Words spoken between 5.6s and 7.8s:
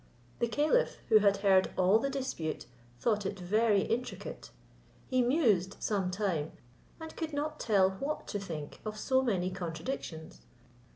some time, and could not